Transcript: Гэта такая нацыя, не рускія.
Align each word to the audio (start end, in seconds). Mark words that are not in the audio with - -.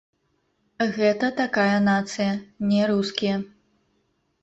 Гэта 0.95 1.29
такая 1.43 1.69
нацыя, 1.91 2.31
не 2.73 2.91
рускія. 2.93 3.35